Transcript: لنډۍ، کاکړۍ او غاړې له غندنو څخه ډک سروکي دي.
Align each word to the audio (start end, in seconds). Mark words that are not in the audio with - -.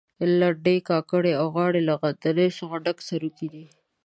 لنډۍ، 0.39 0.77
کاکړۍ 0.89 1.33
او 1.41 1.47
غاړې 1.55 1.81
له 1.87 1.93
غندنو 2.01 2.45
څخه 2.57 2.75
ډک 2.85 2.97
سروکي 3.07 3.47
دي. 3.53 3.65